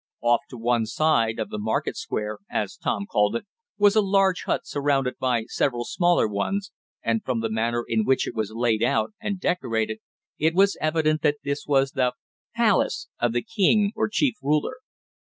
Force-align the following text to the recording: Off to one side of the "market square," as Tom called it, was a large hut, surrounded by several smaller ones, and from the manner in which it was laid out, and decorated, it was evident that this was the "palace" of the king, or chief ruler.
Off 0.21 0.41
to 0.49 0.57
one 0.57 0.87
side 0.87 1.37
of 1.37 1.49
the 1.51 1.59
"market 1.59 1.95
square," 1.95 2.39
as 2.49 2.75
Tom 2.75 3.05
called 3.05 3.35
it, 3.35 3.45
was 3.77 3.95
a 3.95 4.01
large 4.01 4.45
hut, 4.45 4.61
surrounded 4.65 5.13
by 5.19 5.43
several 5.47 5.85
smaller 5.85 6.27
ones, 6.27 6.71
and 7.03 7.23
from 7.23 7.39
the 7.39 7.51
manner 7.51 7.85
in 7.87 8.03
which 8.03 8.25
it 8.27 8.33
was 8.33 8.49
laid 8.51 8.81
out, 8.81 9.13
and 9.21 9.39
decorated, 9.39 9.99
it 10.39 10.55
was 10.55 10.75
evident 10.81 11.21
that 11.21 11.37
this 11.43 11.67
was 11.67 11.91
the 11.91 12.13
"palace" 12.55 13.09
of 13.19 13.31
the 13.31 13.43
king, 13.43 13.91
or 13.95 14.09
chief 14.09 14.33
ruler. 14.41 14.77